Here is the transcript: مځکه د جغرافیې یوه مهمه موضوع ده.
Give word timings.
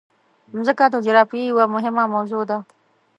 مځکه 0.57 0.85
د 0.93 0.95
جغرافیې 1.05 1.43
یوه 1.51 1.65
مهمه 1.75 2.03
موضوع 2.13 2.43
ده. 2.49 2.57